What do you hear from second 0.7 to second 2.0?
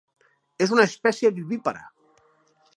una espècie vivípara.